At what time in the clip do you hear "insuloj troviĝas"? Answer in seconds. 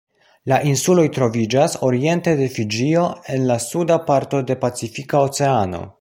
0.69-1.75